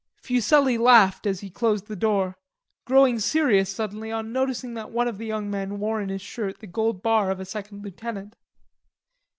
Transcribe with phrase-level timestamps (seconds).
[0.23, 2.35] Fuselli laughed as he closed the door,
[2.85, 6.57] growing serious suddenly on noticing that one of the young men wore in his shirt
[6.57, 8.35] the gold bar of a second lieutenant.